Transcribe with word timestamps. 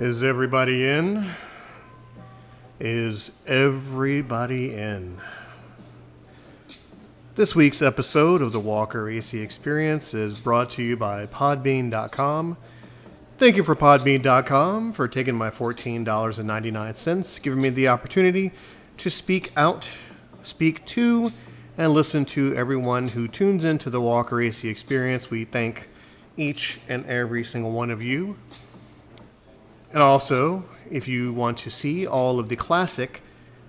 Is 0.00 0.22
everybody 0.22 0.88
in? 0.88 1.30
Is 2.80 3.32
everybody 3.46 4.72
in? 4.72 5.20
This 7.34 7.54
week's 7.54 7.82
episode 7.82 8.40
of 8.40 8.52
the 8.52 8.60
Walker 8.60 9.10
AC 9.10 9.38
Experience 9.38 10.14
is 10.14 10.32
brought 10.32 10.70
to 10.70 10.82
you 10.82 10.96
by 10.96 11.26
Podbean.com. 11.26 12.56
Thank 13.36 13.56
you 13.56 13.62
for 13.62 13.76
Podbean.com 13.76 14.94
for 14.94 15.06
taking 15.06 15.34
my 15.34 15.50
$14.99, 15.50 17.42
giving 17.42 17.60
me 17.60 17.68
the 17.68 17.88
opportunity 17.88 18.52
to 18.96 19.10
speak 19.10 19.52
out, 19.54 19.90
speak 20.42 20.82
to, 20.86 21.30
and 21.76 21.92
listen 21.92 22.24
to 22.24 22.54
everyone 22.56 23.08
who 23.08 23.28
tunes 23.28 23.66
into 23.66 23.90
the 23.90 24.00
Walker 24.00 24.40
AC 24.40 24.66
Experience. 24.66 25.28
We 25.30 25.44
thank 25.44 25.90
each 26.38 26.80
and 26.88 27.04
every 27.04 27.44
single 27.44 27.72
one 27.72 27.90
of 27.90 28.02
you. 28.02 28.38
And 29.92 30.02
also, 30.02 30.64
if 30.90 31.08
you 31.08 31.32
want 31.32 31.58
to 31.58 31.70
see 31.70 32.06
all 32.06 32.38
of 32.38 32.48
the 32.48 32.56
classic 32.56 33.22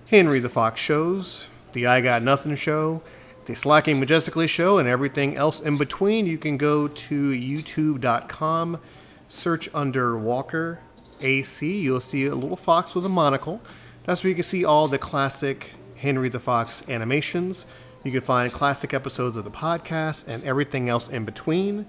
Henry 0.06 0.40
the 0.40 0.48
Fox 0.48 0.80
shows, 0.80 1.48
the 1.72 1.86
I 1.86 2.00
Got 2.00 2.22
Nothing 2.22 2.54
show, 2.54 3.02
the 3.46 3.56
Slacking 3.56 3.98
Majestically 3.98 4.46
show, 4.46 4.78
and 4.78 4.88
everything 4.88 5.36
else 5.36 5.60
in 5.60 5.78
between, 5.78 6.26
you 6.26 6.38
can 6.38 6.56
go 6.56 6.86
to 6.86 7.30
youtube.com, 7.32 8.78
search 9.26 9.68
under 9.74 10.16
Walker 10.16 10.80
AC. 11.20 11.80
You'll 11.80 12.00
see 12.00 12.26
a 12.26 12.34
little 12.34 12.56
fox 12.56 12.94
with 12.94 13.04
a 13.04 13.08
monocle. 13.08 13.60
That's 14.04 14.22
where 14.22 14.28
you 14.28 14.34
can 14.34 14.44
see 14.44 14.64
all 14.64 14.86
the 14.86 14.98
classic 14.98 15.72
Henry 15.96 16.28
the 16.28 16.40
Fox 16.40 16.82
animations. 16.88 17.66
You 18.04 18.10
can 18.10 18.20
find 18.20 18.52
classic 18.52 18.94
episodes 18.94 19.36
of 19.36 19.44
the 19.44 19.50
podcast 19.50 20.26
and 20.26 20.42
everything 20.44 20.88
else 20.88 21.08
in 21.08 21.24
between. 21.24 21.86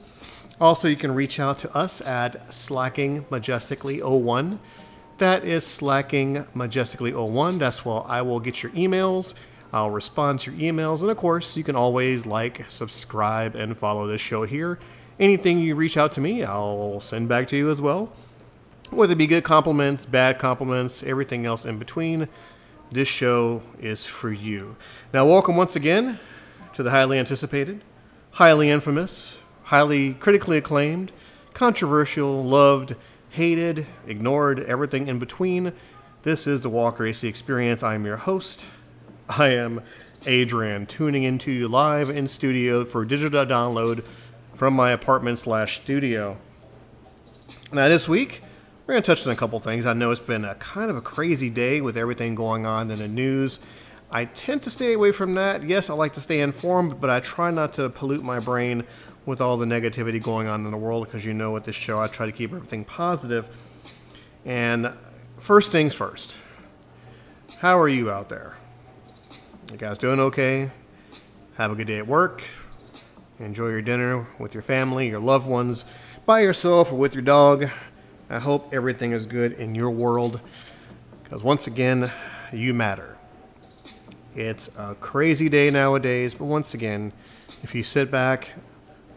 Also, 0.61 0.87
you 0.87 0.95
can 0.95 1.13
reach 1.13 1.39
out 1.39 1.59
to 1.59 1.75
us 1.75 2.01
at 2.01 2.47
slackingmajestically01. 2.49 4.59
That 5.17 5.43
is 5.43 5.65
slackingmajestically01. 5.65 7.59
That's 7.59 7.85
where 7.85 8.01
I 8.05 8.21
will 8.21 8.39
get 8.39 8.63
your 8.63 8.71
emails. 8.73 9.33
I'll 9.71 9.89
respond 9.89 10.39
to 10.41 10.51
your 10.51 10.73
emails. 10.73 11.01
And 11.01 11.09
of 11.09 11.17
course, 11.17 11.57
you 11.57 11.63
can 11.63 11.75
always 11.75 12.25
like, 12.25 12.69
subscribe, 12.69 13.55
and 13.55 13.77
follow 13.77 14.07
this 14.07 14.21
show 14.21 14.43
here. 14.43 14.79
Anything 15.19 15.59
you 15.59 15.75
reach 15.75 15.97
out 15.97 16.11
to 16.13 16.21
me, 16.21 16.43
I'll 16.43 16.99
send 16.99 17.29
back 17.29 17.47
to 17.47 17.57
you 17.57 17.69
as 17.69 17.81
well. 17.81 18.11
Whether 18.91 19.13
it 19.13 19.17
be 19.17 19.27
good 19.27 19.43
compliments, 19.43 20.05
bad 20.05 20.37
compliments, 20.37 21.03
everything 21.03 21.45
else 21.45 21.65
in 21.65 21.79
between, 21.79 22.27
this 22.91 23.07
show 23.07 23.63
is 23.79 24.05
for 24.05 24.31
you. 24.31 24.77
Now, 25.13 25.25
welcome 25.25 25.57
once 25.57 25.75
again 25.75 26.19
to 26.73 26.83
the 26.83 26.91
highly 26.91 27.17
anticipated, 27.17 27.81
highly 28.31 28.69
infamous, 28.69 29.39
highly 29.63 30.13
critically 30.15 30.57
acclaimed, 30.57 31.11
controversial, 31.53 32.43
loved, 32.43 32.95
hated, 33.29 33.85
ignored, 34.07 34.59
everything 34.61 35.07
in 35.07 35.19
between. 35.19 35.73
This 36.23 36.47
is 36.47 36.61
the 36.61 36.69
Walker 36.69 37.05
AC 37.05 37.27
Experience. 37.27 37.83
I 37.83 37.95
am 37.95 38.05
your 38.05 38.17
host. 38.17 38.65
I 39.29 39.49
am 39.49 39.81
Adrian, 40.25 40.85
tuning 40.85 41.23
into 41.23 41.51
you 41.51 41.67
live 41.67 42.09
in 42.09 42.27
studio 42.27 42.85
for 42.85 43.03
digital 43.05 43.45
download 43.45 44.03
from 44.53 44.73
my 44.73 44.91
apartment 44.91 45.39
slash 45.39 45.81
studio. 45.81 46.37
Now, 47.71 47.89
this 47.89 48.07
week, 48.07 48.41
we're 48.85 48.93
going 48.93 49.03
to 49.03 49.15
touch 49.15 49.25
on 49.25 49.33
a 49.33 49.35
couple 49.35 49.57
things. 49.59 49.85
I 49.85 49.93
know 49.93 50.11
it's 50.11 50.19
been 50.19 50.45
a 50.45 50.55
kind 50.55 50.89
of 50.89 50.97
a 50.97 51.01
crazy 51.01 51.49
day 51.49 51.81
with 51.81 51.97
everything 51.97 52.35
going 52.35 52.65
on 52.65 52.91
in 52.91 52.99
the 52.99 53.07
news. 53.07 53.59
I 54.11 54.25
tend 54.25 54.61
to 54.63 54.69
stay 54.69 54.93
away 54.93 55.11
from 55.11 55.33
that. 55.33 55.63
Yes, 55.63 55.89
I 55.89 55.93
like 55.93 56.13
to 56.13 56.19
stay 56.19 56.41
informed, 56.41 56.99
but 56.99 57.09
I 57.09 57.19
try 57.19 57.49
not 57.49 57.73
to 57.73 57.89
pollute 57.89 58.23
my 58.23 58.39
brain 58.39 58.83
with 59.25 59.41
all 59.41 59.57
the 59.57 59.65
negativity 59.65 60.21
going 60.21 60.47
on 60.47 60.65
in 60.65 60.71
the 60.71 60.77
world 60.77 61.05
because 61.05 61.25
you 61.25 61.33
know 61.33 61.51
with 61.51 61.63
this 61.63 61.75
show 61.75 61.99
I 61.99 62.07
try 62.07 62.25
to 62.25 62.31
keep 62.31 62.51
everything 62.51 62.83
positive. 62.83 63.47
And 64.45 64.91
first 65.37 65.71
things 65.71 65.93
first, 65.93 66.35
how 67.57 67.79
are 67.79 67.87
you 67.87 68.11
out 68.11 68.29
there? 68.29 68.57
You 69.71 69.77
guys 69.77 69.97
doing 69.97 70.19
okay? 70.19 70.69
Have 71.55 71.71
a 71.71 71.75
good 71.75 71.87
day 71.87 71.99
at 71.99 72.07
work. 72.07 72.43
Enjoy 73.39 73.69
your 73.69 73.81
dinner 73.81 74.27
with 74.39 74.53
your 74.53 74.63
family, 74.63 75.07
your 75.07 75.19
loved 75.19 75.47
ones, 75.47 75.85
by 76.25 76.41
yourself 76.41 76.91
or 76.91 76.95
with 76.95 77.13
your 77.13 77.23
dog. 77.23 77.65
I 78.29 78.39
hope 78.39 78.73
everything 78.73 79.11
is 79.11 79.25
good 79.25 79.53
in 79.53 79.75
your 79.75 79.89
world 79.89 80.41
because 81.23 81.43
once 81.43 81.67
again, 81.67 82.11
you 82.51 82.73
matter. 82.73 83.17
It's 84.35 84.69
a 84.77 84.95
crazy 84.95 85.47
day 85.49 85.69
nowadays, 85.69 86.35
but 86.35 86.45
once 86.45 86.73
again, 86.73 87.13
if 87.61 87.73
you 87.73 87.83
sit 87.83 88.11
back 88.11 88.51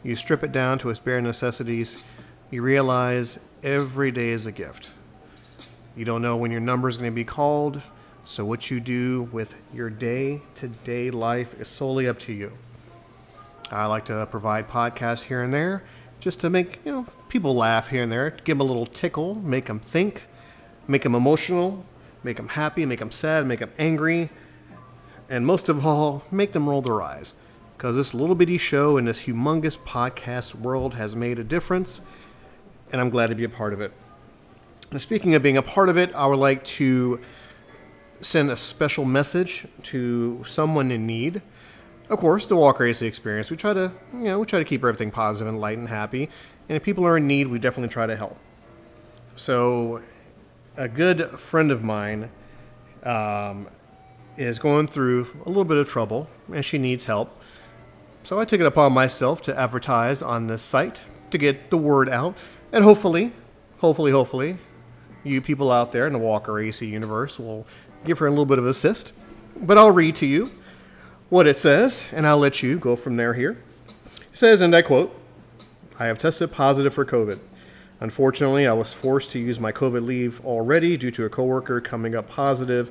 you 0.07 0.15
strip 0.15 0.45
it 0.45 0.53
down 0.53 0.79
to 0.79 0.89
its 0.89 1.01
bare 1.01 1.21
necessities, 1.21 1.99
you 2.53 2.63
realize 2.63 3.41
every 3.65 4.13
day 4.13 4.29
is 4.29 4.47
a 4.47 4.53
gift. 4.53 4.95
You 5.97 6.05
don't 6.05 6.23
know 6.23 6.37
when 6.37 6.53
your 6.53 6.61
number 6.61 6.89
is 6.89 6.97
going 6.97 7.11
to 7.11 7.15
be 7.15 7.25
called, 7.25 7.83
so 8.25 8.45
what 8.45 8.71
you 8.71 8.79
do 8.79 9.25
with 9.33 9.61
your 9.75 9.91
day 9.91 10.43
to 10.57 10.69
day 10.69 11.11
life 11.11 11.61
is 11.61 11.67
solely 11.67 12.07
up 12.07 12.21
to 12.21 12.33
you. 12.33 12.53
I 13.73 13.87
like 13.87 14.05
to 14.05 14.27
provide 14.31 14.69
podcasts 14.69 15.25
here 15.25 15.43
and 15.43 15.53
there 15.53 15.83
just 16.21 16.39
to 16.41 16.51
make 16.51 16.79
you 16.85 16.93
know 16.93 17.07
people 17.29 17.57
laugh 17.57 17.89
here 17.89 18.05
and 18.05 18.13
there, 18.13 18.31
give 18.31 18.59
them 18.59 18.61
a 18.61 18.65
little 18.65 18.87
tickle, 18.87 19.35
make 19.35 19.65
them 19.65 19.81
think, 19.81 20.27
make 20.87 21.03
them 21.03 21.17
emotional, 21.17 21.85
make 22.23 22.37
them 22.37 22.49
happy, 22.49 22.87
make 22.87 23.01
them 23.01 23.11
sad, 23.11 23.45
make 23.45 23.59
them 23.59 23.73
angry, 23.77 24.31
and 25.29 25.45
most 25.45 25.69
of 25.69 25.85
all, 25.85 26.23
make 26.31 26.53
them 26.53 26.69
roll 26.69 26.81
their 26.81 27.03
eyes 27.03 27.35
because 27.77 27.97
this 27.97 28.15
little 28.15 28.35
bitty 28.35 28.57
show 28.57 28.97
in 28.97 29.05
this 29.05 29.23
humongous 29.23 29.79
podcast 29.79 30.55
world 30.55 30.95
has 30.95 31.15
made 31.15 31.39
a 31.39 31.45
difference, 31.45 32.01
and 32.91 33.01
I'm 33.01 33.11
glad 33.11 33.29
to 33.29 33.35
be 33.35 33.45
a 33.45 33.49
part 33.51 33.75
of 33.75 33.83
it. 33.83 33.93
Now, 34.91 34.99
speaking 34.99 35.35
of 35.35 35.43
being 35.43 35.59
a 35.59 35.63
part 35.63 35.89
of 35.89 35.99
it, 35.99 36.15
I 36.15 36.27
would 36.27 36.39
like 36.39 36.65
to 36.65 37.21
send 38.21 38.51
a 38.51 38.57
special 38.57 39.05
message 39.05 39.67
to 39.85 40.43
someone 40.45 40.91
in 40.91 41.07
need. 41.07 41.43
Of 42.09 42.19
course, 42.19 42.47
the 42.47 42.57
Walker 42.57 42.85
AC 42.85 43.05
experience. 43.07 43.51
We 43.51 43.59
try 43.59 43.75
to, 43.75 43.93
you 44.13 44.21
know, 44.21 44.41
we 44.41 44.47
try 44.47 44.59
to 44.59 44.65
keep 44.65 44.81
everything 44.81 45.11
positive 45.11 45.49
and 45.49 45.61
light 45.61 45.77
and 45.77 45.89
happy. 45.89 46.31
And 46.69 46.77
if 46.77 46.83
people 46.83 47.05
are 47.05 47.19
in 47.19 47.27
need, 47.27 47.49
we 47.49 47.59
definitely 47.59 47.93
try 47.93 48.07
to 48.07 48.17
help. 48.17 48.39
So, 49.35 50.03
a 50.79 50.89
good 50.89 51.23
friend 51.25 51.71
of 51.71 51.83
mine 51.83 52.31
um, 53.03 53.69
is 54.39 54.59
going 54.59 54.87
through 54.87 55.27
a 55.45 55.49
little 55.49 55.65
bit 55.65 55.77
of 55.77 55.89
trouble, 55.89 56.29
and 56.53 56.65
she 56.65 56.79
needs 56.79 57.05
help. 57.05 57.39
So 58.27 58.41
I 58.41 58.45
took 58.45 58.59
it 58.59 58.67
upon 58.67 58.93
myself 58.93 59.41
to 59.43 59.57
advertise 59.57 60.21
on 60.21 60.49
this 60.49 60.61
site 60.61 61.01
to 61.31 61.39
get 61.39 61.71
the 61.71 61.77
word 61.77 62.09
out, 62.09 62.37
and 62.73 62.83
hopefully, 62.83 63.31
hopefully, 63.79 64.11
hopefully, 64.11 64.59
you 65.23 65.41
people 65.41 65.71
out 65.71 65.93
there 65.93 66.09
in 66.09 66.13
the 66.13 66.19
Walker 66.19 66.59
AC 66.59 66.85
universe 66.85 67.39
will 67.39 67.69
give 68.05 68.19
her 68.19 68.27
a 68.27 68.31
little 68.31 68.45
bit 68.45 68.59
of 68.59 68.67
assist. 68.67 69.13
But 69.61 69.79
I'll 69.79 69.93
read 69.93 70.17
to 70.17 70.27
you 70.27 70.51
what 71.29 71.47
it 71.47 71.57
says, 71.57 72.05
and 72.11 72.27
I'll 72.27 72.39
let 72.39 72.65
you 72.65 72.81
go 72.81 72.97
from 72.97 73.15
there 73.15 73.33
here. 73.33 73.63
It 74.17 74.37
says, 74.37 74.61
and 74.61 74.75
I 74.75 74.83
quote, 74.83 75.17
I 75.97 76.07
have 76.07 76.19
tested 76.19 76.51
positive 76.51 76.93
for 76.93 77.05
COVID. 77.05 77.39
Unfortunately, 78.01 78.67
I 78.67 78.73
was 78.73 78.93
forced 78.93 79.31
to 79.31 79.39
use 79.39 79.61
my 79.61 79.71
COVID 79.71 80.05
leave 80.05 80.45
already 80.45 80.97
due 80.97 81.13
to 81.13 81.27
a 81.27 81.29
coworker 81.29 81.81
coming 81.81 82.17
up 82.17 82.29
positive 82.29 82.91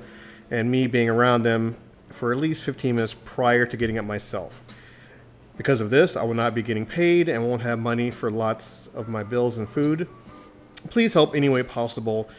and 0.50 0.72
me 0.72 0.88
being 0.88 1.10
around 1.10 1.44
them 1.44 1.76
for 2.08 2.32
at 2.32 2.38
least 2.38 2.64
15 2.64 2.96
minutes 2.96 3.18
prior 3.26 3.66
to 3.66 3.76
getting 3.76 3.98
it 3.98 4.04
myself. 4.04 4.62
Because 5.58 5.82
of 5.82 5.90
this, 5.90 6.18
I 6.18 6.24
will 6.24 6.34
not 6.34 6.54
be 6.54 6.62
getting 6.62 6.86
paid 6.86 7.30
and 7.30 7.48
won't 7.48 7.62
have 7.62 7.80
money 7.80 8.12
for 8.12 8.30
lots 8.30 8.88
of 8.88 9.08
my 9.08 9.24
bills 9.24 9.58
and 9.58 9.68
food. 9.68 10.08
Please 10.90 11.14
help 11.14 11.34
any 11.34 11.50
way 11.50 11.64
possible 11.64 12.30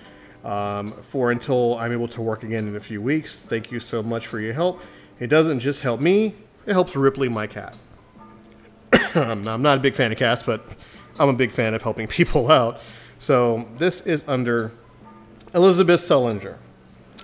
um, 0.44 0.93
for 0.93 1.31
until 1.31 1.76
I'm 1.78 1.93
able 1.93 2.09
to 2.09 2.22
work 2.22 2.43
again 2.43 2.69
in 2.69 2.76
a 2.76 2.81
few 2.81 3.03
weeks. 3.03 3.38
Thank 3.38 3.72
you 3.72 3.81
so 3.81 4.03
much 4.03 4.26
for 4.26 4.38
your 4.38 4.53
help. 4.53 4.81
It 5.19 5.29
doesn't 5.29 5.61
just 5.61 5.81
help 5.81 6.00
me, 6.00 6.35
it 6.67 6.73
helps 6.73 6.94
Ripley, 6.94 7.29
my 7.29 7.46
cat. 7.46 7.75
I'm 9.14 9.43
not 9.43 9.79
a 9.79 9.81
big 9.81 9.94
fan 9.94 10.12
of 10.12 10.19
cats, 10.19 10.43
but 10.43 10.64
I'm 11.19 11.29
a 11.31 11.35
big 11.35 11.52
fan 11.52 11.75
of 11.75 11.82
helping 11.82 12.06
people 12.08 12.50
out. 12.50 12.81
So 13.19 13.67
this 13.79 14.02
is 14.02 14.29
under 14.29 14.73
Alizabeth 15.52 16.02
Sullenger. 16.05 16.58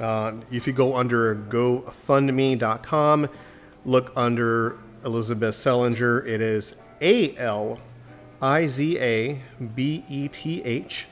Uh, 0.00 0.40
if 0.50 0.66
you 0.66 0.72
go 0.72 0.96
under 0.96 1.37
GoFundMe.com, 1.37 3.28
look 3.84 4.12
under 4.16 4.78
Alizabeth 5.02 5.54
Sullenger. 5.54 6.26
It 6.26 6.40
is 6.40 6.76
A 7.00 7.37
L 7.37 7.81
I 8.40 8.66
Z 8.66 8.99
A 8.99 9.40
B 9.75 10.04
E 10.08 10.28
T 10.28 10.62
H, 10.64 11.06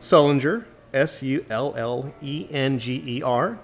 Sullenger, 0.00 0.64
S 0.92 1.22
U 1.22 1.44
L 1.50 1.74
L 1.76 2.12
E 2.20 2.46
N 2.50 2.78
G 2.78 3.02
E 3.06 3.22
R. 3.22 3.58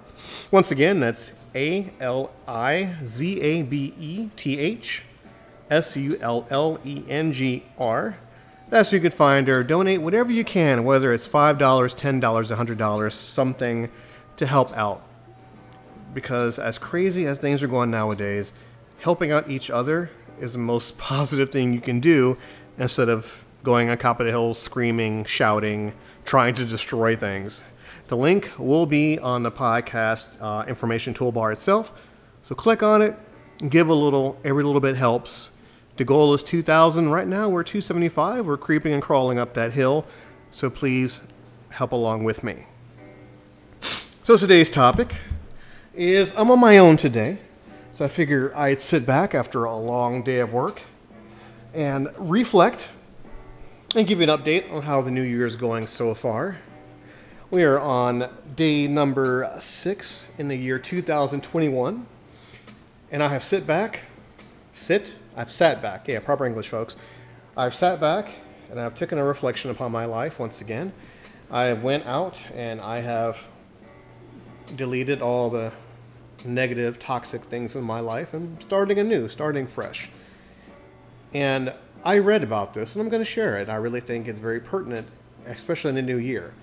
Once 0.51 0.71
again, 0.71 1.01
that's 1.01 1.33
A 1.55 1.93
L 2.01 2.33
I 2.47 2.95
Z 3.05 3.41
A 3.41 3.63
B 3.63 3.95
E 3.99 4.31
T 4.37 4.59
H, 4.59 5.05
S 5.71 5.97
U 5.97 6.19
L 6.21 6.47
L 6.51 6.79
E 6.85 7.05
N 7.09 7.33
G 7.33 7.65
R. 7.79 8.17
That's 8.71 8.93
where 8.93 8.99
you 8.99 9.03
could 9.03 9.15
find 9.15 9.49
her. 9.49 9.65
Donate 9.65 10.03
whatever 10.03 10.31
you 10.31 10.45
can, 10.45 10.85
whether 10.85 11.13
it's 11.13 11.27
$5, 11.27 11.57
$10, 11.57 12.21
$100, 12.21 13.13
something 13.13 13.89
to 14.37 14.47
help 14.47 14.77
out. 14.77 15.03
Because 16.13 16.59
as 16.59 16.79
crazy 16.79 17.25
as 17.25 17.39
things 17.39 17.63
are 17.63 17.69
going 17.69 17.91
nowadays, 17.91 18.53
helping 18.99 19.33
out 19.33 19.49
each 19.51 19.71
other 19.71 20.11
is 20.41 20.53
the 20.53 20.59
most 20.59 20.99
positive 20.99 21.51
thing 21.51 21.73
you 21.73 21.81
can 21.81 22.01
do 22.01 22.37
instead 22.79 23.09
of 23.09 23.45
going 23.63 23.89
on 23.89 23.99
top 23.99 24.21
of 24.21 24.27
the 24.27 24.33
hill, 24.33 24.55
screaming, 24.55 25.25
shouting, 25.25 25.93
trying 26.25 26.55
to 26.55 26.65
destroy 26.65 27.17
things. 27.17 27.63
The 28.09 28.17
link 28.17 28.51
will 28.59 28.87
be 28.87 29.19
on 29.19 29.43
the 29.43 29.51
podcast 29.51 30.39
uh, 30.41 30.65
information 30.67 31.13
toolbar 31.13 31.53
itself. 31.53 31.93
So 32.43 32.55
click 32.55 32.83
on 32.83 33.03
it, 33.03 33.17
give 33.69 33.89
a 33.89 33.95
little, 33.95 34.39
every 34.45 34.65
little 34.65 34.81
bit 34.81 34.97
helps. 34.97 35.51
The 35.97 36.05
goal 36.05 36.33
is 36.33 36.43
2,000. 36.43 37.11
Right 37.11 37.27
now 37.27 37.49
we're 37.49 37.65
275. 37.65 38.47
We're 38.47 38.57
creeping 38.57 38.93
and 38.93 39.03
crawling 39.03 39.39
up 39.39 39.55
that 39.55 39.73
hill. 39.73 40.07
So 40.51 40.71
please 40.71 41.21
help 41.71 41.93
along 41.93 42.25
with 42.25 42.43
me. 42.43 42.67
So 44.23 44.37
today's 44.37 44.71
topic 44.71 45.15
is 45.95 46.33
I'm 46.37 46.51
on 46.51 46.61
my 46.61 46.79
own 46.79 46.97
today. 46.97 47.41
So 47.91 48.05
I 48.05 48.09
figure 48.09 48.53
I'd 48.55 48.81
sit 48.81 49.07
back 49.07 49.35
after 49.35 49.65
a 49.65 49.75
long 49.75 50.23
day 50.23 50.41
of 50.41 50.53
work 50.53 50.83
and 51.75 52.09
reflect 52.19 52.91
and 53.97 54.07
give 54.07 54.21
you 54.21 54.31
an 54.31 54.39
update 54.39 54.71
on 54.71 54.83
how 54.83 55.01
the 55.01 55.11
new 55.11 55.23
year 55.23 55.47
is 55.47 55.57
going 55.57 55.87
so 55.87 56.15
far. 56.15 56.59
We 57.51 57.65
are 57.65 57.81
on 57.81 58.29
day 58.55 58.87
number 58.87 59.51
six 59.59 60.31
in 60.37 60.49
the 60.49 60.55
year 60.55 60.79
2021, 60.79 62.07
and 63.11 63.23
I 63.23 63.29
have 63.29 63.43
sit 63.43 63.67
back, 63.67 64.03
sit, 64.73 65.15
I've 65.35 65.51
sat 65.51 65.81
back, 65.81 66.07
yeah, 66.09 66.21
proper 66.21 66.45
English, 66.45 66.69
folks. 66.69 66.97
I've 67.57 67.75
sat 67.75 68.01
back 68.01 68.29
and 68.71 68.79
I've 68.79 68.95
taken 68.95 69.17
a 69.17 69.25
reflection 69.25 69.71
upon 69.71 69.93
my 69.93 70.05
life 70.05 70.39
once 70.39 70.61
again. 70.61 70.93
I 71.51 71.65
have 71.65 71.83
went 71.83 72.07
out 72.07 72.43
and 72.55 72.83
I 72.83 73.01
have 73.01 73.43
deleted 74.77 75.23
all 75.23 75.49
the 75.49 75.73
negative, 76.45 76.99
toxic 76.99 77.45
things 77.45 77.77
in 77.77 77.83
my 77.83 78.01
life 78.01 78.35
and 78.35 78.63
starting 78.63 78.99
anew, 78.99 79.29
starting 79.29 79.67
fresh. 79.67 80.11
And 81.35 81.73
I 82.05 82.19
read 82.19 82.43
about 82.43 82.75
this 82.75 82.95
and 82.95 83.03
I'm 83.03 83.09
going 83.09 83.21
to 83.21 83.31
share 83.31 83.57
it. 83.57 83.69
I 83.69 83.77
really 83.77 84.01
think 84.01 84.29
it's 84.29 84.41
very 84.41 84.61
pertinent, 84.61 85.07
especially 85.47 85.91
in 85.91 85.95
the 85.97 86.03
new 86.03 86.19
year. 86.19 86.55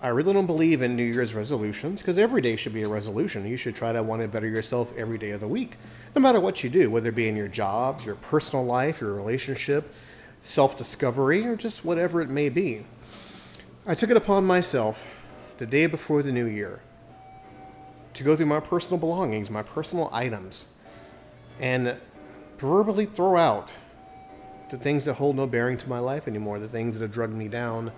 I 0.00 0.08
really 0.08 0.32
don't 0.32 0.46
believe 0.46 0.82
in 0.82 0.96
New 0.96 1.04
Year's 1.04 1.32
resolutions 1.32 2.00
because 2.00 2.18
every 2.18 2.40
day 2.40 2.56
should 2.56 2.72
be 2.72 2.82
a 2.82 2.88
resolution. 2.88 3.46
You 3.46 3.56
should 3.56 3.76
try 3.76 3.92
to 3.92 4.02
want 4.02 4.20
to 4.22 4.26
better 4.26 4.48
yourself 4.48 4.92
every 4.96 5.16
day 5.16 5.30
of 5.30 5.40
the 5.40 5.46
week, 5.46 5.76
no 6.16 6.20
matter 6.20 6.40
what 6.40 6.64
you 6.64 6.70
do, 6.70 6.90
whether 6.90 7.10
it 7.10 7.14
be 7.14 7.28
in 7.28 7.36
your 7.36 7.46
job, 7.46 8.00
your 8.04 8.16
personal 8.16 8.64
life, 8.64 9.00
your 9.00 9.14
relationship, 9.14 9.94
self 10.42 10.76
discovery, 10.76 11.46
or 11.46 11.54
just 11.54 11.84
whatever 11.84 12.20
it 12.20 12.28
may 12.28 12.48
be. 12.48 12.84
I 13.86 13.94
took 13.94 14.10
it 14.10 14.16
upon 14.16 14.44
myself 14.44 15.06
the 15.58 15.66
day 15.66 15.86
before 15.86 16.24
the 16.24 16.32
new 16.32 16.46
year 16.46 16.80
to 18.14 18.24
go 18.24 18.36
through 18.36 18.46
my 18.46 18.60
personal 18.60 18.98
belongings, 18.98 19.50
my 19.50 19.62
personal 19.62 20.08
items, 20.12 20.66
and 21.60 21.96
proverbially 22.58 23.06
throw 23.06 23.36
out 23.36 23.76
the 24.70 24.78
things 24.78 25.04
that 25.04 25.14
hold 25.14 25.36
no 25.36 25.46
bearing 25.46 25.76
to 25.76 25.88
my 25.88 25.98
life 25.98 26.26
anymore, 26.26 26.58
the 26.58 26.68
things 26.68 26.98
that 26.98 27.02
have 27.02 27.12
drugged 27.12 27.34
me 27.34 27.48
down, 27.48 27.92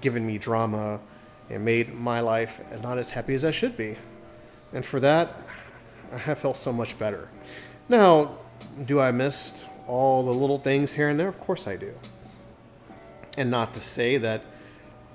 given 0.00 0.26
me 0.26 0.38
drama, 0.38 1.00
and 1.48 1.64
made 1.64 1.94
my 1.94 2.20
life 2.20 2.60
as 2.70 2.82
not 2.82 2.98
as 2.98 3.10
happy 3.10 3.34
as 3.34 3.44
I 3.44 3.50
should 3.50 3.76
be. 3.76 3.96
And 4.72 4.84
for 4.84 5.00
that, 5.00 5.40
I 6.12 6.18
have 6.18 6.38
felt 6.38 6.56
so 6.56 6.72
much 6.72 6.98
better. 6.98 7.28
Now, 7.88 8.36
do 8.84 9.00
I 9.00 9.10
miss 9.10 9.66
all 9.86 10.22
the 10.22 10.30
little 10.30 10.58
things 10.58 10.92
here 10.92 11.08
and 11.08 11.18
there? 11.18 11.28
Of 11.28 11.40
course 11.40 11.66
I 11.66 11.76
do. 11.76 11.94
And 13.36 13.50
not 13.50 13.74
to 13.74 13.80
say 13.80 14.16
that, 14.18 14.42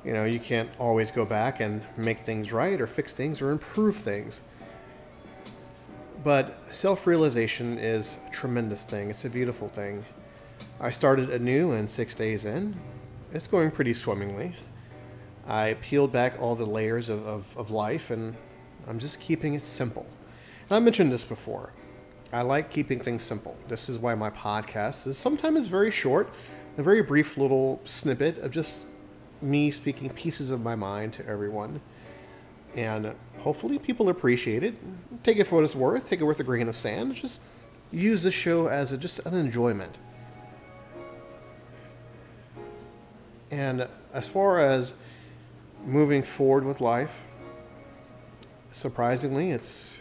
you 0.05 0.13
know, 0.13 0.25
you 0.25 0.39
can't 0.39 0.69
always 0.77 1.09
go 1.09 1.25
back 1.25 1.59
and 1.61 1.81
make 1.97 2.19
things 2.19 2.53
right 2.53 2.79
or 2.79 2.85
fix 2.85 3.13
things 3.13 3.41
or 3.41 3.49
improve 3.49 3.95
things. 3.95 4.41
But 6.23 6.73
self 6.73 7.07
realization 7.07 7.79
is 7.79 8.17
a 8.27 8.29
tremendous 8.29 8.85
thing. 8.85 9.09
It's 9.09 9.25
a 9.25 9.29
beautiful 9.29 9.67
thing. 9.67 10.05
I 10.79 10.91
started 10.91 11.29
anew 11.31 11.71
and 11.71 11.89
six 11.89 12.13
days 12.13 12.45
in. 12.45 12.79
It's 13.33 13.47
going 13.47 13.71
pretty 13.71 13.93
swimmingly. 13.93 14.55
I 15.47 15.75
peeled 15.81 16.11
back 16.11 16.39
all 16.39 16.55
the 16.55 16.65
layers 16.65 17.09
of, 17.09 17.25
of, 17.25 17.57
of 17.57 17.71
life 17.71 18.11
and 18.11 18.35
I'm 18.87 18.99
just 18.99 19.19
keeping 19.19 19.55
it 19.55 19.63
simple. 19.63 20.05
And 20.69 20.77
I 20.77 20.79
mentioned 20.79 21.11
this 21.11 21.25
before. 21.25 21.73
I 22.31 22.41
like 22.41 22.69
keeping 22.69 22.99
things 22.99 23.23
simple. 23.23 23.57
This 23.67 23.89
is 23.89 23.97
why 23.97 24.15
my 24.15 24.29
podcast 24.29 25.07
is 25.07 25.17
sometimes 25.17 25.67
very 25.67 25.91
short, 25.91 26.29
a 26.77 26.83
very 26.83 27.01
brief 27.01 27.37
little 27.37 27.79
snippet 27.83 28.37
of 28.39 28.51
just 28.51 28.87
me 29.45 29.71
speaking 29.71 30.09
pieces 30.09 30.51
of 30.51 30.61
my 30.61 30.75
mind 30.75 31.13
to 31.13 31.25
everyone. 31.27 31.81
And 32.75 33.15
hopefully 33.39 33.79
people 33.79 34.09
appreciate 34.09 34.63
it. 34.63 34.75
Take 35.23 35.37
it 35.37 35.47
for 35.47 35.55
what 35.55 35.63
it's 35.63 35.75
worth, 35.75 36.09
take 36.09 36.19
it 36.19 36.25
with 36.25 36.39
a 36.39 36.43
grain 36.43 36.67
of 36.67 36.75
sand. 36.75 37.13
Just 37.13 37.39
use 37.91 38.23
the 38.23 38.31
show 38.31 38.67
as 38.67 38.91
a, 38.91 38.97
just 38.97 39.19
an 39.25 39.33
enjoyment. 39.35 39.99
And 43.51 43.87
as 44.13 44.27
far 44.27 44.59
as 44.59 44.95
moving 45.85 46.23
forward 46.23 46.65
with 46.65 46.81
life, 46.81 47.23
surprisingly, 48.71 49.51
it's 49.51 49.97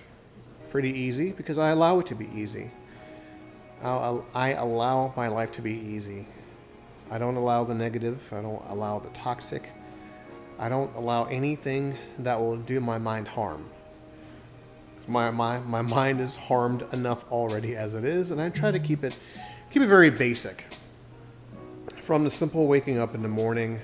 pretty 0.71 0.91
easy 0.91 1.31
because 1.31 1.59
I 1.59 1.71
allow 1.71 2.01
it 2.01 2.07
to 2.07 2.17
be 2.17 2.29
easy. 2.35 2.73
I 3.83 4.53
allow 4.53 5.13
my 5.17 5.29
life 5.29 5.53
to 5.53 5.63
be 5.63 5.73
easy. 5.73 6.27
I 7.11 7.19
don't 7.19 7.37
allow 7.37 7.65
the 7.65 7.75
negative, 7.75 8.33
I 8.33 8.41
don't 8.41 8.65
allow 8.69 8.99
the 8.99 9.11
toxic, 9.11 9.71
I 10.59 10.69
don't 10.69 10.95
allow 10.95 11.25
anything 11.25 11.97
that 12.19 12.41
will 12.41 12.57
do 12.57 12.81
my 12.81 12.99
mind 12.99 13.29
harm. 13.29 13.69
My, 15.07 15.31
my, 15.31 15.59
my 15.61 15.83
mind 15.83 16.21
is 16.21 16.35
harmed 16.35 16.83
enough 16.93 17.31
already 17.31 17.77
as 17.77 17.95
it 17.95 18.05
is, 18.05 18.31
and 18.31 18.41
I 18.41 18.49
try 18.49 18.71
to 18.71 18.79
keep 18.79 19.05
it 19.05 19.15
keep 19.71 19.83
it 19.83 19.89
very 19.89 20.11
basic. 20.11 20.65
From 21.97 22.25
the 22.25 22.31
simple 22.31 22.67
waking 22.69 22.99
up 22.99 23.15
in 23.15 23.23
the 23.23 23.29
morning 23.29 23.81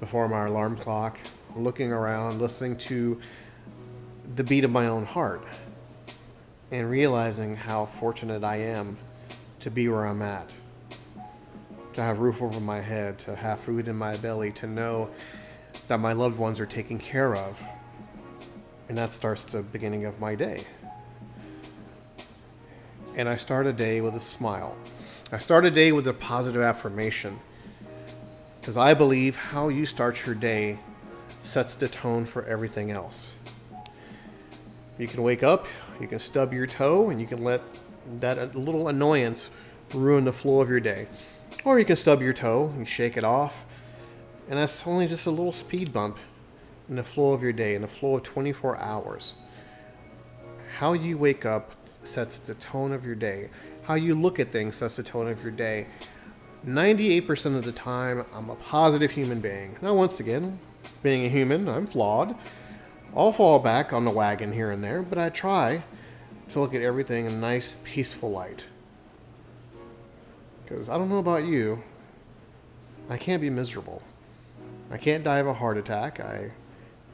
before 0.00 0.28
my 0.28 0.46
alarm 0.46 0.76
clock, 0.76 1.18
looking 1.54 1.92
around, 1.92 2.40
listening 2.40 2.76
to 2.78 3.20
the 4.36 4.42
beat 4.42 4.64
of 4.64 4.70
my 4.70 4.86
own 4.86 5.04
heart, 5.04 5.44
and 6.72 6.90
realizing 6.90 7.54
how 7.54 7.84
fortunate 7.84 8.42
I 8.42 8.56
am 8.56 8.96
to 9.60 9.70
be 9.70 9.88
where 9.88 10.06
I'm 10.06 10.22
at, 10.22 10.54
to 11.94 12.02
have 12.02 12.18
roof 12.18 12.42
over 12.42 12.60
my 12.60 12.80
head, 12.80 13.18
to 13.20 13.34
have 13.34 13.60
food 13.60 13.88
in 13.88 13.96
my 13.96 14.16
belly, 14.16 14.52
to 14.52 14.66
know 14.66 15.10
that 15.88 15.98
my 15.98 16.12
loved 16.12 16.38
ones 16.38 16.60
are 16.60 16.66
taken 16.66 16.98
care 16.98 17.34
of. 17.34 17.62
And 18.88 18.98
that 18.98 19.12
starts 19.12 19.44
the 19.44 19.62
beginning 19.62 20.04
of 20.04 20.20
my 20.20 20.34
day. 20.34 20.66
And 23.16 23.28
I 23.28 23.36
start 23.36 23.66
a 23.66 23.72
day 23.72 24.00
with 24.00 24.16
a 24.16 24.20
smile. 24.20 24.76
I 25.32 25.38
start 25.38 25.64
a 25.64 25.70
day 25.70 25.92
with 25.92 26.06
a 26.08 26.12
positive 26.12 26.62
affirmation. 26.62 27.38
Because 28.60 28.76
I 28.76 28.94
believe 28.94 29.36
how 29.36 29.68
you 29.68 29.86
start 29.86 30.26
your 30.26 30.34
day 30.34 30.80
sets 31.42 31.74
the 31.76 31.88
tone 31.88 32.24
for 32.24 32.44
everything 32.44 32.90
else. 32.90 33.36
You 34.98 35.06
can 35.06 35.22
wake 35.22 35.42
up, 35.42 35.66
you 36.00 36.08
can 36.08 36.18
stub 36.18 36.52
your 36.52 36.66
toe, 36.66 37.10
and 37.10 37.20
you 37.20 37.26
can 37.26 37.44
let 37.44 37.62
that 38.18 38.54
little 38.54 38.88
annoyance 38.88 39.50
ruin 39.92 40.24
the 40.24 40.32
flow 40.32 40.60
of 40.60 40.68
your 40.68 40.80
day. 40.80 41.06
Or 41.64 41.78
you 41.78 41.86
can 41.86 41.96
stub 41.96 42.20
your 42.20 42.34
toe, 42.34 42.72
you 42.78 42.84
shake 42.84 43.16
it 43.16 43.24
off, 43.24 43.64
and 44.48 44.58
that's 44.58 44.86
only 44.86 45.06
just 45.06 45.26
a 45.26 45.30
little 45.30 45.52
speed 45.52 45.92
bump 45.92 46.18
in 46.90 46.96
the 46.96 47.02
flow 47.02 47.32
of 47.32 47.42
your 47.42 47.54
day, 47.54 47.74
in 47.74 47.80
the 47.80 47.88
flow 47.88 48.16
of 48.16 48.22
24 48.22 48.76
hours. 48.76 49.34
How 50.78 50.92
you 50.92 51.16
wake 51.16 51.46
up 51.46 51.72
sets 52.02 52.38
the 52.38 52.54
tone 52.54 52.92
of 52.92 53.06
your 53.06 53.14
day. 53.14 53.48
How 53.84 53.94
you 53.94 54.14
look 54.14 54.38
at 54.38 54.52
things 54.52 54.76
sets 54.76 54.96
the 54.96 55.02
tone 55.02 55.26
of 55.26 55.42
your 55.42 55.52
day. 55.52 55.86
98% 56.66 57.56
of 57.56 57.64
the 57.64 57.72
time, 57.72 58.26
I'm 58.34 58.50
a 58.50 58.56
positive 58.56 59.10
human 59.10 59.40
being. 59.40 59.76
Now, 59.80 59.94
once 59.94 60.20
again, 60.20 60.58
being 61.02 61.24
a 61.24 61.28
human, 61.28 61.68
I'm 61.68 61.86
flawed. 61.86 62.34
I'll 63.16 63.32
fall 63.32 63.58
back 63.58 63.92
on 63.92 64.04
the 64.04 64.10
wagon 64.10 64.52
here 64.52 64.70
and 64.70 64.82
there, 64.82 65.02
but 65.02 65.18
I 65.18 65.30
try 65.30 65.82
to 66.50 66.60
look 66.60 66.74
at 66.74 66.82
everything 66.82 67.26
in 67.26 67.32
a 67.32 67.36
nice, 67.36 67.76
peaceful 67.84 68.30
light. 68.30 68.66
Because 70.64 70.88
I 70.88 70.96
don't 70.96 71.08
know 71.08 71.18
about 71.18 71.44
you, 71.44 71.82
I 73.08 73.16
can't 73.16 73.40
be 73.40 73.50
miserable. 73.50 74.02
I 74.90 74.96
can't 74.96 75.24
die 75.24 75.38
of 75.38 75.46
a 75.46 75.54
heart 75.54 75.76
attack. 75.76 76.20
I 76.20 76.52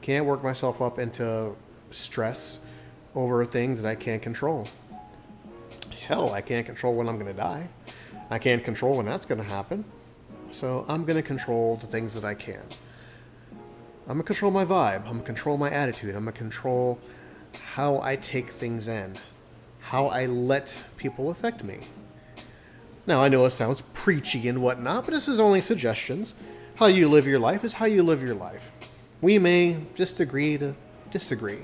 can't 0.01 0.25
work 0.25 0.43
myself 0.43 0.81
up 0.81 0.99
into 0.99 1.55
stress 1.89 2.59
over 3.13 3.43
things 3.45 3.81
that 3.81 3.89
I 3.89 3.95
can't 3.95 4.21
control. 4.21 4.67
Hell, 6.05 6.33
I 6.33 6.41
can't 6.41 6.65
control 6.65 6.95
when 6.95 7.07
I'm 7.07 7.19
going 7.19 7.31
to 7.31 7.37
die. 7.37 7.69
I 8.29 8.39
can't 8.39 8.63
control 8.63 8.97
when 8.97 9.05
that's 9.05 9.25
going 9.25 9.41
to 9.41 9.47
happen. 9.47 9.85
So 10.51 10.85
I'm 10.87 11.05
going 11.05 11.17
to 11.17 11.23
control 11.23 11.75
the 11.75 11.87
things 11.87 12.13
that 12.13 12.23
I 12.23 12.33
can. 12.33 12.63
I'm 14.07 14.17
gonna 14.17 14.23
control 14.23 14.51
my 14.51 14.65
vibe. 14.65 15.05
I'm 15.05 15.13
gonna 15.13 15.23
control 15.23 15.57
my 15.57 15.69
attitude. 15.69 16.15
I'm 16.15 16.25
gonna 16.25 16.33
control 16.33 16.99
how 17.75 18.01
I 18.01 18.15
take 18.15 18.49
things 18.49 18.87
in, 18.87 19.17
how 19.79 20.07
I 20.07 20.25
let 20.25 20.75
people 20.97 21.29
affect 21.29 21.63
me. 21.63 21.87
Now, 23.07 23.21
I 23.21 23.29
know 23.29 23.45
it 23.45 23.51
sounds 23.51 23.81
preachy 23.93 24.47
and 24.47 24.61
whatnot, 24.61 25.05
but 25.05 25.13
this 25.13 25.27
is 25.27 25.39
only 25.39 25.61
suggestions. 25.61 26.35
How 26.75 26.85
you 26.85 27.09
live 27.09 27.27
your 27.27 27.39
life 27.39 27.63
is 27.63 27.73
how 27.73 27.85
you 27.85 28.03
live 28.03 28.21
your 28.21 28.35
life. 28.35 28.71
We 29.21 29.39
may 29.39 29.77
just 29.95 30.19
agree 30.19 30.57
to 30.57 30.75
disagree. 31.09 31.59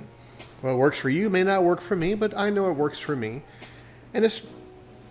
What 0.62 0.78
works 0.78 1.00
for 1.00 1.10
you 1.10 1.30
may 1.30 1.44
not 1.44 1.64
work 1.64 1.82
for 1.82 1.96
me, 1.96 2.16
but 2.16 2.36
I 2.36 2.50
know 2.50 2.70
it 2.70 2.74
works 2.74 3.00
for 3.00 3.16
me. 3.16 3.44
And 4.14 4.26
it's 4.26 4.42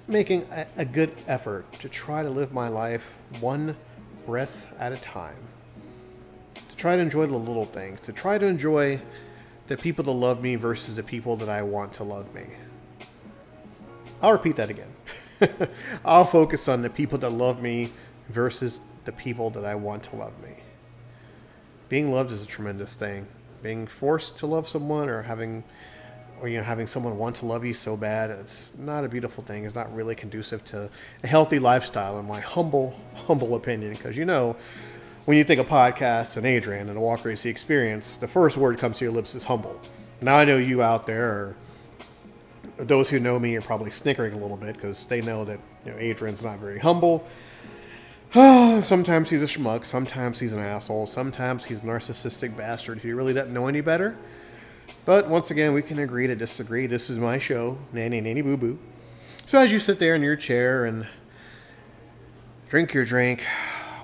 making 0.09 0.45
a, 0.53 0.67
a 0.77 0.85
good 0.85 1.13
effort 1.29 1.65
to 1.81 1.89
try 1.89 2.23
to 2.23 2.31
live 2.31 2.53
my 2.53 2.69
life 2.69 3.19
one 3.41 3.77
breath 4.25 4.75
at 4.81 4.93
a 4.93 4.97
time. 4.97 5.41
To 6.69 6.77
try 6.77 6.97
to 6.97 7.03
enjoy 7.03 7.27
the 7.27 7.37
little 7.37 7.67
things, 7.67 8.01
to 8.01 8.13
try 8.13 8.39
to 8.39 8.47
enjoy 8.47 9.01
the 9.69 9.77
people 9.77 10.05
that 10.05 10.13
love 10.13 10.43
me 10.43 10.57
versus 10.57 10.97
the 10.97 11.03
people 11.03 11.37
that 11.37 11.49
I 11.49 11.63
want 11.63 11.93
to 11.95 12.05
love 12.05 12.33
me. 12.35 12.45
I'll 14.21 14.33
repeat 14.33 14.57
that 14.57 14.71
again. 14.71 14.96
I'll 16.05 16.25
focus 16.25 16.69
on 16.69 16.83
the 16.83 16.91
people 16.91 17.19
that 17.19 17.31
love 17.31 17.63
me 17.63 17.93
versus 18.29 18.81
the 19.05 19.13
people 19.13 19.51
that 19.51 19.65
I 19.65 19.75
want 19.75 20.03
to 20.05 20.17
love 20.17 20.41
me. 20.43 20.55
Being 21.89 22.13
loved 22.13 22.33
is 22.33 22.43
a 22.43 22.47
tremendous 22.47 22.97
thing. 22.97 23.27
Being 23.63 23.87
forced 23.87 24.39
to 24.39 24.47
love 24.47 24.69
someone 24.69 25.09
or 25.09 25.23
having 25.23 25.65
or 26.41 26.49
you 26.49 26.59
know 26.59 26.65
having 26.65 26.87
someone 26.87 27.17
want 27.17 27.37
to 27.37 27.47
love 27.47 27.65
you 27.65 27.75
so 27.75 27.97
bad 27.97 28.31
it's 28.31 28.77
not 28.79 29.05
a 29.05 29.09
beautiful 29.09 29.43
thing 29.43 29.65
it's 29.65 29.75
not 29.75 29.93
really 29.95 30.15
conducive 30.15 30.63
to 30.65 30.89
a 31.25 31.27
healthy 31.27 31.59
lifestyle 31.59 32.19
in 32.19 32.27
my 32.27 32.41
humble 32.41 32.95
humble 33.27 33.55
opinion 33.55 33.93
because 33.93 34.17
you 34.17 34.25
know 34.25 34.55
when 35.25 35.37
you 35.37 35.45
think 35.45 35.61
of 35.61 35.67
podcasts 35.67 36.37
and 36.37 36.47
adrian 36.47 36.89
and 36.89 36.99
a 36.99 37.01
walker 37.01 37.31
ac 37.31 37.49
experience 37.49 38.17
the 38.17 38.29
first 38.29 38.57
word 38.57 38.79
comes 38.79 38.99
to 38.99 39.05
your 39.05 39.13
lips 39.13 39.35
is 39.35 39.45
humble 39.45 39.81
now 40.21 40.37
i 40.37 40.45
know 40.45 40.59
you 40.59 40.83
out 40.83 41.07
there 41.07 41.27
are 41.27 41.57
those 42.79 43.09
who 43.09 43.19
know 43.19 43.39
me 43.39 43.57
are 43.57 43.63
probably 43.63 43.91
snickering 43.91 44.35
a 44.35 44.39
little 44.39 44.57
bit 44.57 44.77
because 44.77 45.05
they 45.05 45.21
know 45.21 45.45
that 45.45 45.59
you 45.85 45.93
know 45.93 45.99
Adrian's 45.99 46.43
not 46.43 46.59
very 46.59 46.79
humble. 46.79 47.27
sometimes 48.83 49.31
he's 49.31 49.43
a 49.43 49.47
schmuck. 49.47 49.85
Sometimes 49.85 50.39
he's 50.39 50.53
an 50.53 50.61
asshole. 50.61 51.07
Sometimes 51.07 51.65
he's 51.65 51.81
a 51.81 51.85
narcissistic 51.85 52.57
bastard 52.57 52.99
who 52.99 53.15
really 53.17 53.33
doesn't 53.33 53.53
know 53.53 53.69
any 53.69 53.81
better. 53.81 54.17
But 55.05 55.29
once 55.29 55.51
again, 55.51 55.73
we 55.73 55.83
can 55.83 56.01
agree 56.01 56.27
to 56.27 56.35
disagree. 56.35 56.87
This 56.87 57.09
is 57.09 57.19
my 57.19 57.39
show, 57.39 57.79
Nanny 57.93 58.21
Nanny 58.21 58.43
Boo 58.43 58.57
Boo. 58.57 58.79
So 59.47 59.59
as 59.59 59.73
you 59.73 59.79
sit 59.79 59.99
there 59.99 60.15
in 60.15 60.23
your 60.23 60.37
chair 60.37 60.85
and 60.87 61.07
drink 62.69 62.93
your 62.93 63.05
drink, 63.05 63.45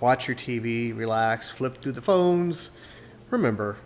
watch 0.01 0.29
your 0.29 0.37
TV, 0.37 0.97
relax, 0.97 1.51
flip 1.51 1.83
through 1.83 1.93
the 1.93 2.01
phones, 2.01 2.71
remember, 3.31 3.77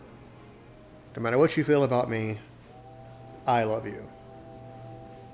no 1.17 1.23
matter 1.23 1.39
what 1.39 1.57
you 1.57 1.65
feel 1.65 1.85
about 1.85 2.11
me, 2.11 2.39
I 3.47 3.65
love 3.65 3.87
you. 3.87 4.07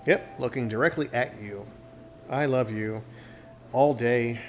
Yep, 0.04 0.40
looking 0.40 0.68
directly 0.68 1.08
at 1.12 1.40
you. 1.40 1.66
I 2.28 2.46
love 2.46 2.72
you 2.72 3.02
all 3.72 3.94
day, 3.94 4.40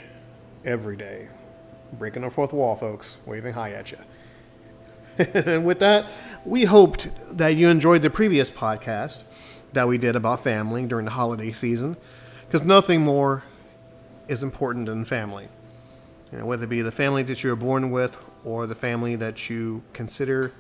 every 0.66 0.98
day. 0.98 1.30
Breaking 1.94 2.24
the 2.24 2.32
fourth 2.32 2.54
wall, 2.54 2.76
folks, 2.76 3.20
waving 3.26 3.54
hi 3.54 3.72
at 3.72 3.92
you. 3.92 3.98
and 5.36 5.64
with 5.64 5.80
that, 5.80 6.08
we 6.44 6.64
hoped 6.66 7.10
that 7.38 7.50
you 7.50 7.70
enjoyed 7.70 8.02
the 8.02 8.10
previous 8.10 8.50
podcast 8.50 9.26
that 9.74 9.88
we 9.88 10.00
did 10.00 10.16
about 10.16 10.44
family 10.44 10.88
during 10.88 11.06
the 11.06 11.12
holiday 11.12 11.52
season, 11.52 11.98
because 12.48 12.64
nothing 12.64 13.02
more 13.02 13.44
is 14.28 14.42
important 14.42 14.88
than 14.88 15.06
family. 15.06 15.48
You 16.32 16.40
know, 16.40 16.46
whether 16.48 16.64
it 16.64 16.70
be 16.70 16.82
the 16.82 16.92
family 16.92 17.22
that 17.24 17.44
you 17.44 17.52
were 17.52 17.56
born 17.56 17.92
with 17.92 18.18
or 18.44 18.66
the 18.66 18.76
family 18.76 19.16
that 19.18 19.52
you 19.52 19.84
consider 19.94 20.52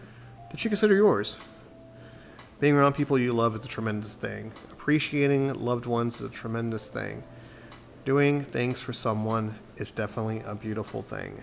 that 0.51 0.63
you 0.63 0.69
consider 0.69 0.93
yours. 0.93 1.37
Being 2.59 2.75
around 2.75 2.93
people 2.93 3.17
you 3.17 3.33
love 3.33 3.55
is 3.55 3.65
a 3.65 3.67
tremendous 3.67 4.15
thing. 4.15 4.51
Appreciating 4.83 5.53
loved 5.53 5.85
ones 5.85 6.19
is 6.19 6.27
a 6.27 6.29
tremendous 6.29 6.89
thing. 6.89 7.23
Doing 8.03 8.41
things 8.43 8.81
for 8.81 8.91
someone 8.91 9.55
is 9.77 9.93
definitely 9.93 10.41
a 10.45 10.55
beautiful 10.55 11.01
thing. 11.01 11.41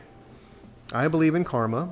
I 0.92 1.08
believe 1.08 1.34
in 1.34 1.42
karma. 1.42 1.88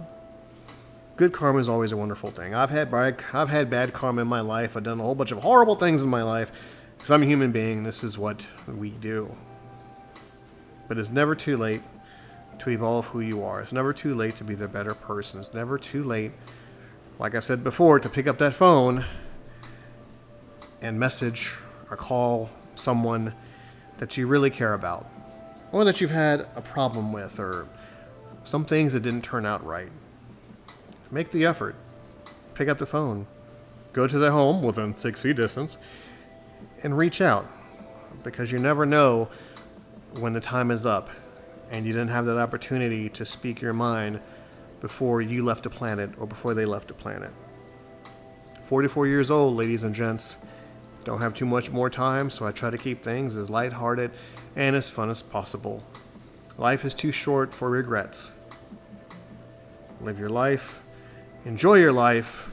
Good 1.17 1.33
karma 1.33 1.59
is 1.61 1.67
always 1.67 1.91
a 1.91 1.97
wonderful 1.97 2.31
thing. 2.31 2.55
I've 2.55 2.69
had 2.69 2.91
bad, 2.91 3.25
I've 3.33 3.49
had 3.49 3.71
bad 3.71 3.95
karma 3.95 4.21
in 4.21 4.29
my 4.29 4.43
life. 4.43 4.77
I've 4.77 4.83
done 4.83 5.01
a 5.01 5.03
whole 5.03 5.15
bunch 5.15 5.33
of 5.33 5.39
horrible 5.39 5.75
things 5.75 6.03
in 6.03 6.11
my 6.11 6.23
life 6.23 6.53
because 6.99 7.11
I'm 7.11 7.23
a 7.23 7.27
human 7.27 7.51
being. 7.51 7.83
This 7.83 8.05
is 8.05 8.19
what 8.19 8.47
we 8.67 8.91
do. 8.91 9.35
But 10.87 10.99
it's 10.99 11.09
never 11.09 11.35
too 11.35 11.57
late 11.57 11.81
to 12.59 12.69
evolve 12.69 13.07
who 13.07 13.21
you 13.21 13.43
are. 13.43 13.63
It's 13.63 13.73
never 13.73 13.95
too 13.95 14.15
late 14.15 14.37
to 14.37 14.45
be 14.45 14.55
the 14.55 14.69
better 14.69 14.93
person. 14.93 15.41
It's 15.41 15.55
never 15.55 15.79
too 15.79 16.05
late 16.05 16.33
like 17.19 17.35
I 17.35 17.41
said 17.41 17.65
before, 17.65 17.99
to 17.99 18.09
pick 18.09 18.27
up 18.27 18.39
that 18.39 18.53
phone 18.53 19.05
and 20.83 20.99
message 20.99 21.55
or 21.91 21.97
call 21.97 22.51
someone 22.75 23.35
that 23.99 24.17
you 24.17 24.27
really 24.27 24.51
care 24.51 24.75
about, 24.75 25.05
one 25.71 25.87
that 25.87 26.01
you've 26.01 26.11
had 26.11 26.47
a 26.55 26.61
problem 26.61 27.13
with, 27.13 27.41
or 27.41 27.67
some 28.45 28.65
things 28.65 28.93
that 28.93 29.01
didn't 29.01 29.25
turn 29.25 29.45
out 29.45 29.65
right. 29.65 29.91
Make 31.11 31.31
the 31.31 31.45
effort. 31.45 31.75
Pick 32.55 32.69
up 32.69 32.79
the 32.79 32.87
phone. 32.87 33.27
Go 33.93 34.07
to 34.07 34.19
their 34.19 34.31
home 34.31 34.63
within 34.63 34.95
six 34.95 35.23
feet 35.23 35.37
distance 35.37 35.79
and 36.83 36.97
reach 36.97 37.21
out 37.21 37.47
because 38.23 38.53
you 38.53 38.59
never 38.59 38.87
know 38.87 39.29
when 40.19 40.33
the 40.33 40.41
time 40.41 40.71
is 40.71 40.87
up 40.87 41.11
and 41.71 41.87
you 41.87 41.93
didn't 41.93 42.09
have 42.09 42.27
that 42.27 42.37
opportunity 42.37 43.09
to 43.11 43.25
speak 43.25 43.61
your 43.61 43.73
mind 43.73 44.21
before 44.81 45.21
you 45.21 45.45
left 45.45 45.65
the 45.65 45.71
planet 45.71 46.11
or 46.19 46.27
before 46.27 46.55
they 46.55 46.65
left 46.65 46.89
the 46.89 46.95
planet. 46.95 47.31
44 48.65 49.07
years 49.07 49.31
old, 49.31 49.57
ladies 49.57 49.85
and 49.85 49.95
gents. 49.95 50.37
Don't 51.09 51.21
have 51.21 51.33
too 51.33 51.47
much 51.47 51.71
more 51.71 51.89
time, 51.89 52.29
so 52.29 52.45
I 52.45 52.53
try 52.53 52.69
to 52.69 52.77
keep 52.77 53.03
things 53.03 53.39
as 53.39 53.49
lighthearted 53.49 54.11
and 54.57 54.77
as 54.77 54.91
fun 54.91 55.09
as 55.09 55.23
possible. 55.23 55.83
Life 56.59 56.85
is 56.85 56.93
too 56.93 57.13
short 57.13 57.55
for 57.55 57.71
regrets. 57.71 58.31
Live 60.03 60.19
your 60.19 60.29
life, 60.29 60.83
enjoy 61.47 61.77
your 61.77 61.93
life, 61.93 62.53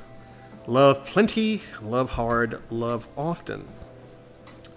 love 0.68 1.04
plenty, 1.04 1.64
love 1.82 2.12
hard, 2.12 2.62
love 2.72 3.10
often. 3.18 3.68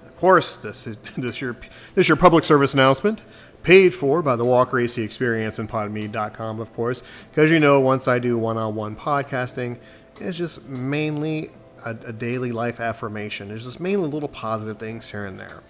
Of 0.04 0.16
course, 0.16 0.56
this 0.56 0.88
is 0.88 0.96
this 1.16 1.40
your 1.40 1.52
this 1.52 2.02
is 2.02 2.08
your 2.08 2.16
public 2.16 2.42
service 2.42 2.74
announcement 2.74 3.22
paid 3.62 3.94
for 3.94 4.22
by 4.22 4.34
the 4.34 4.44
Walker 4.44 4.80
AC 4.80 5.00
Experience 5.00 5.60
and 5.60 5.68
Podbean.com, 5.68 6.58
of 6.58 6.72
course, 6.72 7.04
because 7.30 7.48
you 7.52 7.60
know, 7.60 7.78
once 7.78 8.08
I 8.08 8.18
do 8.18 8.38
one 8.38 8.56
on 8.56 8.74
one 8.74 8.96
podcasting, 8.96 9.78
it's 10.18 10.36
just 10.36 10.64
mainly 10.68 11.50
a, 11.84 11.90
a, 12.06 12.12
daily 12.12 12.52
life 12.52 12.80
affirmation. 12.80 13.48
There's 13.48 13.64
just 13.64 13.80
mainly 13.80 14.08
little 14.08 14.28
positive 14.28 14.78
things 14.78 15.10
here 15.10 15.26
and 15.26 15.38
there. 15.38 15.62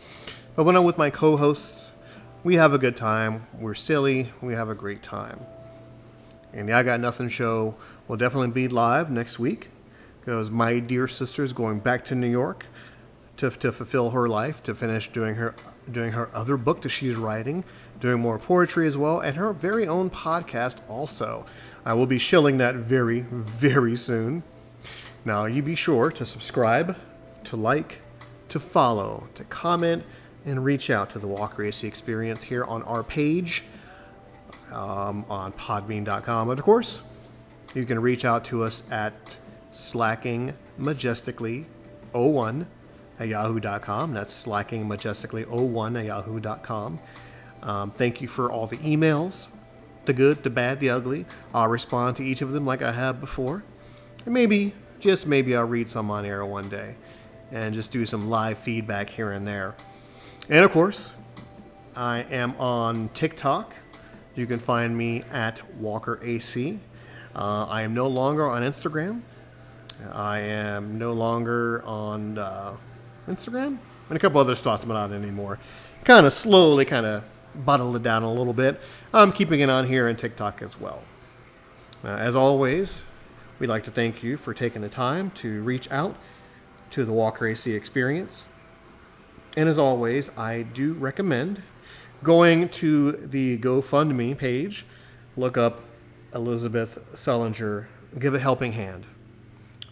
But 0.57 0.65
when 0.65 0.77
I'm 0.77 0.85
with 0.85 0.99
my 0.99 1.11
co 1.11 1.37
hosts, 1.37 1.93
we 2.45 2.55
have 2.55 2.73
a 2.73 2.79
good 2.79 2.97
time. 2.97 3.47
We're 3.59 3.75
silly. 3.75 4.33
We 4.41 4.55
have 4.55 4.69
a 4.69 4.75
great 4.75 5.03
time. 5.03 5.41
And 6.53 6.69
the 6.69 6.73
I 6.73 6.83
Got 6.83 7.01
Nothing 7.01 7.29
show 7.29 7.77
will 8.07 8.17
definitely 8.17 8.51
be 8.51 8.69
live 8.69 9.11
next 9.11 9.39
week 9.39 9.71
because 10.21 10.51
my 10.51 10.79
dear 10.79 11.09
sister 11.09 11.43
is 11.43 11.53
going 11.53 11.81
back 11.81 12.05
to 12.07 12.15
New 12.15 12.29
York 12.29 12.67
to, 13.39 13.51
to 13.51 13.73
fulfill 13.73 14.11
her 14.11 14.29
life, 14.29 14.63
to 14.65 14.75
finish 14.75 15.09
doing 15.09 15.37
her 15.37 15.55
doing 15.91 16.13
her 16.13 16.29
other 16.35 16.57
book 16.57 16.83
that 16.83 16.91
she's 16.91 17.17
writing, 17.17 17.65
doing 18.01 18.21
more 18.21 18.39
poetry 18.39 18.87
as 18.87 18.97
well, 18.97 19.21
and 19.21 19.37
her 19.37 19.53
very 19.53 19.87
own 19.87 20.11
podcast 20.11 20.81
also. 20.89 21.47
I 21.85 21.95
will 21.95 22.07
be 22.07 22.19
shilling 22.19 22.59
that 22.59 22.75
very, 22.75 23.21
very 23.21 23.97
soon. 23.97 24.43
Now, 25.25 25.47
you 25.47 25.63
be 25.63 25.75
sure 25.75 26.13
to 26.13 26.25
subscribe, 26.25 26.97
to 27.45 27.57
like, 27.57 28.01
to 28.49 28.61
follow, 28.61 29.29
to 29.35 29.45
comment, 29.45 30.05
and 30.45 30.65
reach 30.65 30.91
out 30.91 31.11
to 31.11 31.19
the 31.19 31.27
Walker 31.27 31.63
AC 31.63 31.87
Experience 31.87 32.43
here 32.43 32.65
on 32.65 32.83
our 32.85 33.03
page 33.03 33.65
um, 34.73 35.27
on 35.29 35.53
podbean.com. 35.53 36.49
And 36.51 36.59
of 36.59 36.65
course, 36.65 37.03
you 37.75 37.85
can 37.85 38.01
reach 38.01 38.25
out 38.25 38.47
to 38.47 38.63
us 38.63 38.91
at 38.91 39.37
slackingmajestically01 39.73 42.67
at 43.19 43.29
yahoo.com. 43.29 44.15
That's 44.15 44.47
slackingmajestically01 44.47 45.99
at 45.99 46.07
yahoo.com. 46.07 46.99
Um, 47.63 47.91
thank 47.91 48.23
you 48.23 48.29
for 48.29 48.53
all 48.53 48.67
the 48.67 48.79
emails, 48.79 49.49
the 50.05 50.13
good, 50.13 50.45
the 50.45 50.51
bad, 50.51 50.79
the 50.81 50.91
ugly. 50.91 51.27
I'll 51.53 51.69
respond 51.69 52.17
to 52.17 52.25
each 52.25 52.41
of 52.41 52.53
them 52.53 52.65
like 52.65 52.83
I 52.83 52.93
have 52.93 53.21
before. 53.21 53.65
And 54.25 54.33
maybe, 54.33 54.75
just 55.01 55.27
maybe, 55.27 55.57
I'll 55.57 55.67
read 55.67 55.89
some 55.91 56.11
on 56.11 56.25
air 56.25 56.45
one 56.45 56.69
day 56.69 56.97
and 57.51 57.75
just 57.75 57.93
do 57.93 58.05
some 58.05 58.29
live 58.29 58.59
feedback 58.59 59.09
here 59.09 59.31
and 59.31 59.47
there. 59.47 59.75
And 60.49 60.65
of 60.65 60.71
course, 60.71 61.15
I 61.97 62.21
am 62.31 62.55
on 62.59 63.09
TikTok. 63.11 63.75
You 64.35 64.47
can 64.47 64.59
find 64.59 64.97
me 64.97 65.23
at 65.33 65.61
Walker 65.77 66.19
AC. 66.23 66.79
Uh, 67.35 67.67
I 67.69 67.83
am 67.83 67.95
no 67.95 68.07
longer 68.07 68.49
on 68.49 68.63
Instagram. 68.63 69.23
I 70.13 70.41
am 70.41 70.97
no 70.99 71.13
longer 71.13 71.83
on 71.85 72.39
uh, 72.39 72.77
Instagram, 73.29 73.79
and 74.09 74.17
a 74.17 74.19
couple 74.19 74.41
other 74.41 74.55
spots, 74.55 74.85
but 74.85 74.95
not 74.95 75.13
anymore. 75.13 75.59
Kind 76.05 76.25
of 76.25 76.33
slowly, 76.33 76.85
kind 76.85 77.05
of 77.05 77.25
bottle 77.55 77.95
it 77.97 78.03
down 78.03 78.23
a 78.23 78.33
little 78.33 78.53
bit. 78.53 78.81
I'm 79.13 79.33
keeping 79.33 79.61
it 79.61 79.71
on 79.71 79.87
here 79.87 80.07
and 80.07 80.19
TikTok 80.19 80.63
as 80.63 80.81
well. 80.81 81.03
Uh, 82.05 82.09
as 82.09 82.37
always, 82.37 83.05
we'd 83.59 83.69
like 83.69 83.85
to 83.85 83.91
thank 83.91 84.23
you 84.23 84.37
for 84.37 84.55
taking 84.55 84.83
the 84.83 84.89
time 84.89 85.31
to 85.33 85.63
reach 85.63 85.91
out 85.91 86.17
to 86.91 87.05
the 87.05 87.13
Walker 87.13 87.47
AC 87.47 87.73
experience. 87.73 88.45
And 89.57 89.69
as 89.69 89.79
always, 89.79 90.37
I 90.37 90.63
do 90.63 90.95
recommend 90.95 91.63
going 92.23 92.69
to 92.69 93.13
the 93.13 93.59
GoFundMe 93.59 94.37
page, 94.37 94.85
look 95.37 95.57
up 95.57 95.81
Alizabeth 96.33 97.01
Sullenger, 97.15 97.87
give 98.19 98.35
a 98.35 98.39
helping 98.39 98.73
hand. 98.73 99.07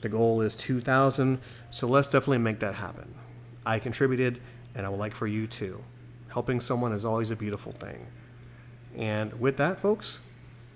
The 0.00 0.08
goal 0.08 0.40
is 0.40 0.54
2000, 0.54 1.40
so 1.70 1.86
let's 1.86 2.10
definitely 2.10 2.38
make 2.38 2.60
that 2.60 2.74
happen. 2.74 3.14
I 3.64 3.78
contributed, 3.78 4.40
and 4.74 4.86
I 4.86 4.88
would 4.88 4.98
like 4.98 5.14
for 5.14 5.26
you 5.26 5.46
too. 5.46 5.82
Helping 6.28 6.60
someone 6.60 6.92
is 6.92 7.04
always 7.04 7.30
a 7.30 7.36
beautiful 7.36 7.72
thing. 7.72 8.06
And 8.96 9.38
with 9.40 9.56
that, 9.56 9.80
folks, 9.80 10.20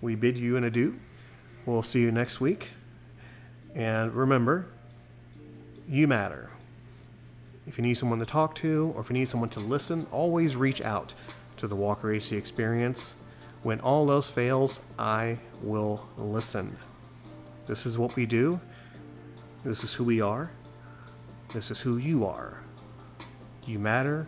we 0.00 0.14
bid 0.14 0.38
you 0.38 0.56
an 0.56 0.64
adieu. 0.64 0.98
We'll 1.66 1.82
see 1.82 2.00
you 2.00 2.10
next 2.10 2.40
week. 2.40 2.70
And 3.74 4.12
remember, 4.14 4.66
you 5.88 6.08
matter. 6.08 6.50
If 7.66 7.78
you 7.78 7.82
need 7.82 7.94
someone 7.94 8.18
to 8.18 8.26
talk 8.26 8.54
to 8.56 8.92
or 8.94 9.02
if 9.02 9.10
you 9.10 9.14
need 9.14 9.28
someone 9.28 9.50
to 9.50 9.60
listen, 9.60 10.06
always 10.10 10.56
reach 10.56 10.82
out 10.82 11.14
to 11.58 11.66
the 11.66 11.76
Walker 11.76 12.10
AC 12.10 12.36
Experience. 12.36 13.14
When 13.62 13.80
all 13.80 14.10
else 14.10 14.30
fails, 14.30 14.80
I 14.98 15.38
will 15.62 16.06
listen. 16.16 16.76
This 17.66 17.86
is 17.86 17.98
what 17.98 18.16
we 18.16 18.26
do. 18.26 18.60
This 19.64 19.84
is 19.84 19.92
who 19.92 20.04
we 20.04 20.20
are. 20.20 20.50
This 21.52 21.70
is 21.70 21.80
who 21.80 21.98
you 21.98 22.24
are. 22.24 22.62
You 23.66 23.78
matter. 23.78 24.26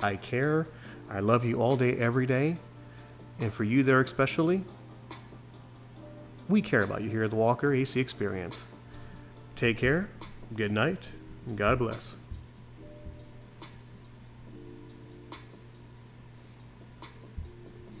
I 0.00 0.16
care. 0.16 0.68
I 1.10 1.20
love 1.20 1.44
you 1.44 1.60
all 1.60 1.76
day, 1.76 1.96
every 1.96 2.26
day. 2.26 2.56
And 3.40 3.52
for 3.52 3.64
you 3.64 3.82
there 3.82 4.00
especially, 4.00 4.64
we 6.50 6.60
care 6.60 6.82
about 6.82 7.02
you 7.02 7.08
here 7.08 7.22
at 7.22 7.30
the 7.30 7.36
Walker 7.36 7.72
AC 7.72 7.98
Experience. 7.98 8.66
Take 9.54 9.78
care, 9.78 10.08
good 10.54 10.72
night, 10.72 11.10
and 11.46 11.56
God 11.56 11.78
bless. 11.78 12.16